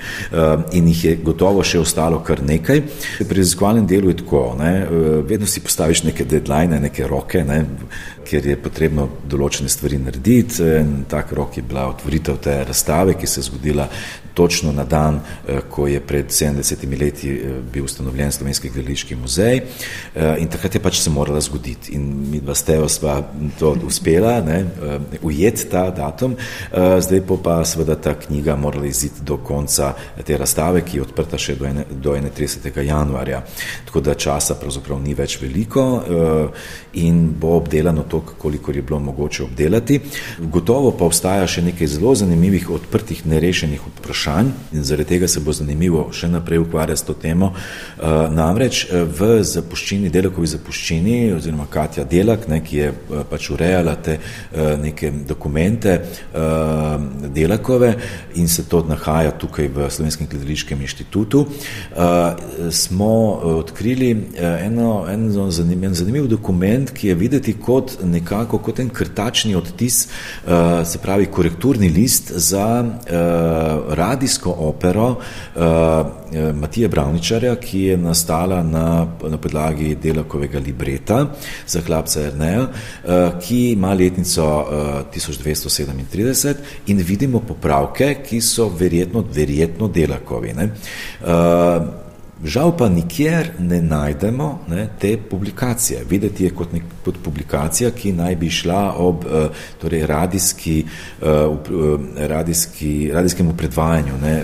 [0.73, 2.83] In jih je gotovo še ostalo kar nekaj.
[3.19, 4.73] Pri raziskovalnem delu je tako, ne,
[5.29, 7.63] vedno si postaviš neke deadline, neke roke, ne,
[8.25, 10.63] ker je potrebno določene stvari narediti.
[10.63, 13.89] In tak rok je bila otvoritev te razstave, ki se je zgodila
[14.35, 19.57] točno na dan, eh, ko je pred 70 leti eh, bil ustanovljen Slovenski gledališki muzej
[19.57, 23.23] eh, in takrat je pač se morala zgoditi in mi dva stejo sva
[23.59, 24.65] to uspela, ne,
[25.23, 26.37] ujet ta datum,
[26.99, 29.93] zdaj pa pa seveda ta knjiga morala iziti do konca
[30.25, 32.81] te razstave, ki je odprta še do, ene, do 31.
[32.87, 33.43] januarja.
[33.87, 35.85] Tako da časa pravzaprav ni več veliko
[36.93, 40.01] in bo obdelano to, koliko je bilo mogoče obdelati.
[40.39, 45.55] Gotovo pa obstaja še nekaj zelo zanimivih odprtih, nerešenih vprašanj in zaradi tega se bo
[45.57, 47.53] zanimivo še naprej ukvarjati s to temo.
[47.53, 53.49] Uh, namreč eh, v zapuščini, Delakovi zapuščini, oziroma Katja Delak, ne, ki je uh, pač
[53.55, 54.19] urejala te
[54.83, 55.93] neke dokumente
[57.35, 57.91] Delakove
[58.41, 61.45] in se to nahaja tukaj v Slovenskem gledališkem inštitutu,
[62.71, 63.13] smo
[63.63, 70.07] odkrili eno, eno zanimiv, zanimiv dokument, ki je videti kot nekako kot en krtačni odtis,
[70.07, 70.51] uh,
[70.87, 75.63] se pravi korekturni list za uh, radijsko opero uh,
[76.55, 81.27] Matije Bravničarja, ki je nastala na, na podlagi Delakovega libreta
[81.67, 82.67] za hlapca Erneja,
[83.41, 84.67] ki ima letnico uh,
[85.15, 86.55] 1237
[86.87, 90.55] in vidimo popravke, ki so verjetno, verjetno Delakovi.
[90.57, 92.02] Uh,
[92.45, 96.05] Žal pa nikjer ne najdemo ne, te publikacije.
[96.11, 99.25] Videti je kot, nek, kot publikacija, ki naj bi šla ob
[99.81, 100.85] torej radijski,
[102.19, 104.43] radijski, radijskemu predvajanju ne,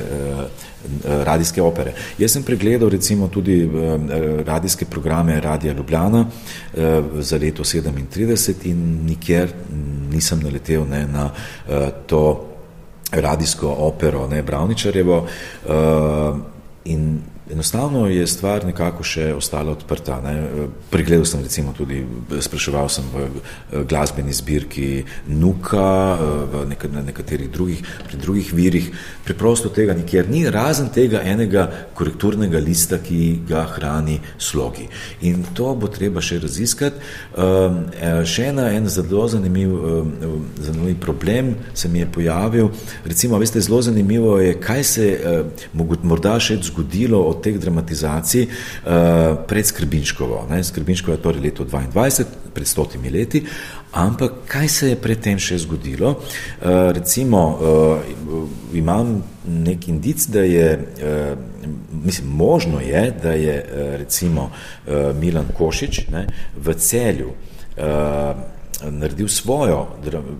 [1.05, 1.93] radijske opere.
[2.19, 3.71] Jaz sem pregledal recimo tudi
[4.47, 6.27] radijske programe Radija Ljubljana
[7.19, 9.53] za leto 37 in nikjer
[10.13, 11.31] nisem naletel ne, na
[12.07, 12.47] to
[13.11, 15.27] radijsko opero ne, Bravničarjevo
[16.85, 17.21] in
[17.53, 20.19] Enostavno je stvar nekako še ostala odprta.
[20.21, 20.35] Ne.
[20.91, 22.03] Pregledal sem recimo tudi,
[22.45, 28.91] spraševal sem v eh, glasbeni zbirki Nuka, eh, v neka, nekaterih drugih, pri drugih virih.
[29.25, 34.89] Preprosto tega nikjer ni, razen tega enega korekturnega lista, ki ga hrani slogi.
[35.25, 37.01] In to bo treba še raziskati.
[37.39, 37.81] Um,
[38.29, 40.13] še ena, en zelo zanimiv, um,
[40.61, 42.71] zanimiv problem se mi je pojavil.
[43.09, 45.09] Recimo, veste, zelo zanimivo je, kaj se
[46.03, 50.47] morda še zgodilo od teh dramatizacij uh, pred Skrbinškovo.
[50.51, 50.63] Ne?
[50.65, 52.25] Skrbinškovo je torej leto 22,
[52.55, 53.45] pred stotimi leti,
[53.93, 56.17] ampak kaj se je predtem še zgodilo?
[56.19, 58.43] Uh, recimo, uh,
[58.75, 61.39] imam nek indic, da je, uh,
[62.05, 66.27] mislim, možno je, da je uh, recimo uh, Milan Košič ne,
[66.57, 69.87] v celju uh, naredil svojo,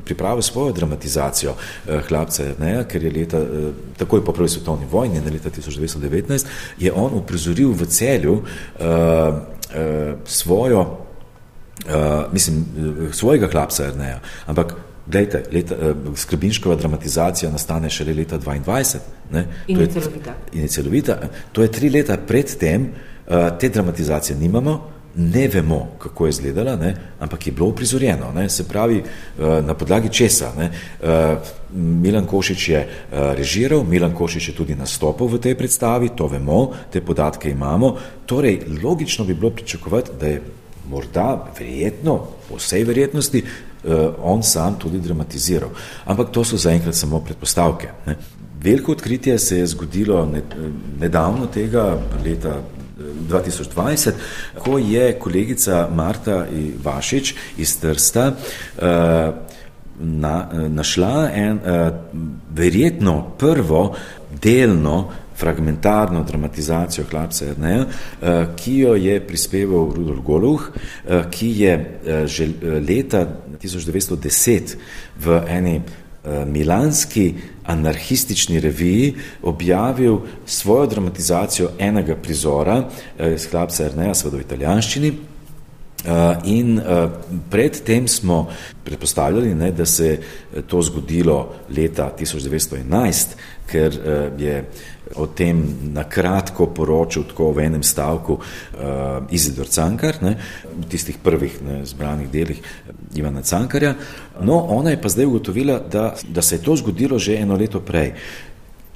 [0.05, 5.21] pripravil svojo dramatizacijo eh, Hlapca Erneja, ker je leta, eh, takoj po prvi svetovni vojni,
[5.21, 6.47] na leta 1919,
[6.79, 12.65] je on uprizoril v celju uh, uh, svojo, uh, mislim,
[13.13, 14.77] svojega Hlapca Erneja, ampak
[15.09, 18.99] Glejte, leta, uh, skrbinškova dramatizacija nastane šele leta 22.
[19.33, 19.47] Ne?
[19.67, 20.35] In je celovita.
[20.53, 21.17] In je celovita.
[21.53, 22.91] To je tri leta pred tem,
[23.27, 28.33] uh, te dramatizacije nimamo, ne vemo, kako je izgledala, ne, ampak je bilo uprizorjeno.
[28.35, 30.53] Ne, se pravi, eh, na podlagi česa.
[30.59, 30.71] Ne,
[31.03, 31.37] eh,
[31.75, 32.89] Milan Košič je eh,
[33.35, 37.97] režiral, Milan Košič je tudi nastopil v tej predstavi, to vemo, te podatke imamo.
[38.27, 40.43] Torej, logično bi bilo pričakovati, da je
[40.89, 43.43] morda, verjetno, po vsej verjetnosti,
[44.23, 45.71] on sam tudi dramatiziral.
[46.05, 47.89] Ampak to so zaenkrat samo predpostavke.
[48.07, 48.17] Ne.
[48.63, 50.29] Veliko odkritje se je zgodilo
[51.01, 52.63] nedavno tega leta
[52.99, 54.13] 2020,
[54.59, 56.47] ko je kolegica Marta
[56.85, 58.85] Vašič iz Trsta uh,
[60.01, 61.89] na, našla en, uh,
[62.55, 63.95] verjetno prvo
[64.43, 67.85] delno fragmentarno dramatizacijo Hlapca Erneja,
[68.57, 71.75] ki jo je prispeval Rudolf Goluh, uh, ki je
[72.27, 72.49] že
[72.83, 73.23] leta
[73.63, 74.75] 1910
[75.23, 75.81] v eni
[76.47, 77.35] milanski
[77.67, 82.89] anarhistični reviji objavil svojo dramatizacijo enega prizora
[83.35, 85.13] iz Hlapca Erneja, seveda v italijanščini.
[86.45, 86.81] In
[87.51, 88.49] predtem smo
[88.85, 93.35] predpostavljali, ne, da se je to zgodilo leta 1911,
[93.67, 93.99] ker
[94.39, 94.63] je
[95.17, 98.43] o tem na kratko poročil tako v enem stavku uh,
[99.31, 100.35] Izidor Cankar, ne,
[100.65, 102.61] v tistih prvih ne, zbranih delih
[103.17, 103.95] Ivana Cankarja.
[104.41, 107.81] No, ona je pa zdaj ugotovila, da, da se je to zgodilo že eno leto
[107.81, 108.13] prej.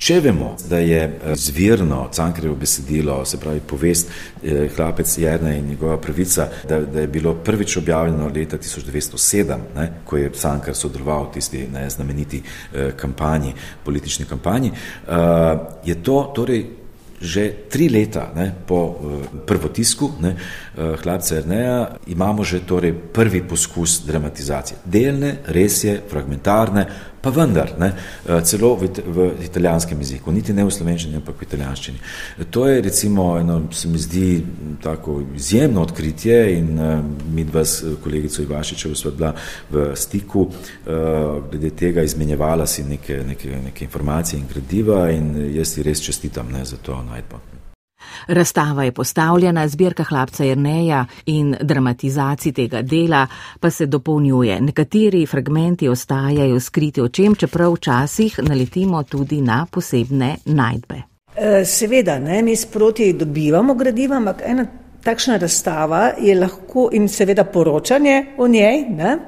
[0.03, 5.69] Če vemo, da je eh, zvirno Cankarjevo besedilo, se pravi povest eh, Hlapec Jerne in
[5.69, 11.29] njegova pravica, da, da je bilo prvič objavljeno leta 1907, ne, ko je Cankar sodeloval
[11.29, 15.15] v tisti ne, znameniti eh, kampanji, politični kampanji, uh,
[15.85, 16.65] je to torej
[17.23, 19.13] že tri leta ne, po uh,
[19.47, 20.33] prvotisku ne,
[20.75, 21.77] Hlapca Jerneja
[22.07, 24.79] imamo že torej prvi poskus dramatizacije.
[24.85, 26.87] Delne, res je, fragmentarne,
[27.23, 31.47] pa vendar, ne, uh, celo v, v italijanskem jeziku, niti ne v slovenščini, ampak v
[31.47, 32.03] italijanščini.
[32.51, 34.27] To je recimo eno, se mi zdi
[34.83, 36.99] tako izjemno odkritje in uh,
[37.35, 39.33] mi dva s kolegico Ivašičevo sva bila
[39.71, 45.75] v stiku, uh, glede tega izmenjevala si neke, neke, neke informacije in gradiva in jaz
[45.77, 47.52] ti res čestitam ne, za to najdbo.
[48.27, 53.27] Razstava je postavljena, zbirka hlapca Jrneja in dramatizacij tega dela
[53.61, 54.61] pa se dopolnjuje.
[54.61, 61.03] Nekateri fragmenti ostajajo skriti očem, čeprav včasih naletimo tudi na posebne najdbe.
[61.37, 64.67] E, seveda, ne, mi sproti dobivamo gradiva, ampak ena
[65.05, 69.19] takšna razstava je lahko in seveda poročanje o njej, ne,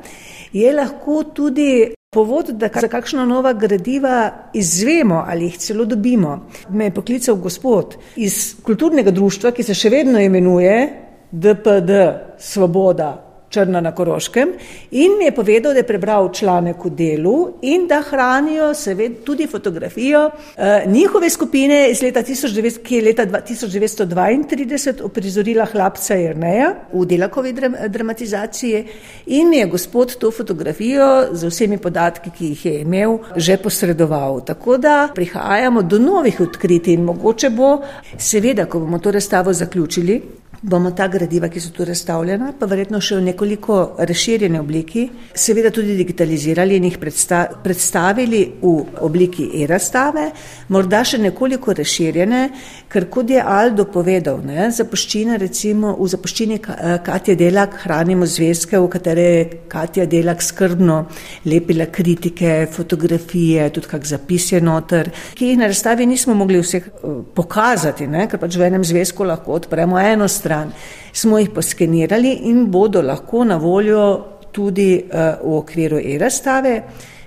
[0.53, 6.47] je lahko tudi povod, da za kakšno nova gradiva izvemo ali jih celo dobimo.
[6.69, 10.89] Me je poklical gospod iz kulturnega društva, ki se še vedno imenuje
[11.31, 11.91] DPD
[12.39, 13.24] Svoboda
[13.55, 14.49] Črna na Koroškem
[14.91, 19.47] in mi je povedal, da je prebral članek v delu in da hranijo seveda tudi
[19.47, 27.07] fotografijo eh, njihove skupine iz leta 1900, ki je leta 1932 oprizorila hlapca Jerneja v
[27.07, 28.85] delakovi dram, dramatizaciji
[29.27, 34.41] in mi je gospod to fotografijo z vsemi podatki, ki jih je imel, že posredoval.
[34.45, 37.79] Tako da prihajamo do novih odkritij in mogoče bo,
[38.19, 40.23] seveda, ko bomo to razstavo zaključili,
[40.65, 45.03] bomo ta gradiva, ki so tu razstavljena, pa verjetno še v nekoliko razširjeni obliki,
[45.37, 48.73] seveda tudi digitalizirali in jih predsta predstavili v
[49.05, 50.31] obliki e-razstave,
[50.73, 52.41] morda še nekoliko razširjene,
[52.89, 56.59] ker kot je Aldo povedal, ne, zapuščina recimo v zapuščini
[57.05, 61.03] Katja Delak hranimo zvezke, v katere je Katja Delak skrbno
[61.45, 66.89] lepila kritike, fotografije, tudi kak zapis je noter, ki jih na razstavi nismo mogli vseh
[66.89, 70.73] uh, pokazati, ne, ker pač v enem zvezku lahko odpremo eno stran stran.
[71.13, 76.83] Smo jih poskenirali in bodo lahko na voljo tudi uh, v okviru e-razstave.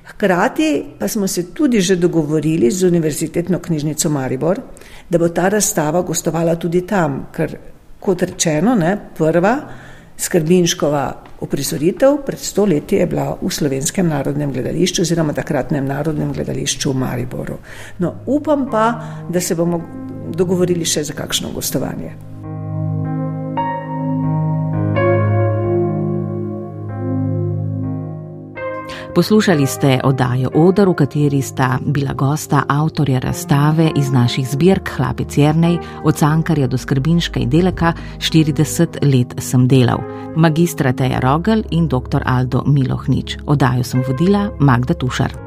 [0.08, 4.60] Hkrati pa smo se tudi že dogovorili z Univerzitetno knjižnico Maribor,
[5.10, 7.58] da bo ta razstava gostovala tudi tam, ker
[8.00, 9.58] kot rečeno, ne, prva
[10.18, 16.92] skrbinškova uprizoritev pred sto leti je bila v Slovenskem narodnem gledališču oziroma takratnem narodnem gledališču
[16.92, 17.60] v Mariboru.
[18.00, 18.88] No, upam pa,
[19.30, 19.82] da se bomo
[20.34, 22.37] dogovorili še za kakšno gostovanje.
[29.18, 35.38] Poslušali ste oddajo Odor, v kateri sta bila gosta avtorja razstave iz naših zbirk Hlapec
[35.38, 39.98] Jrnej, od Cankarja do Skrbinška in Deleka 40 let sem delal,
[40.36, 42.22] magistra Teja Rogel in dr.
[42.26, 43.38] Aldo Milohnič.
[43.46, 45.47] Oddajo sem vodila Magda Tušar.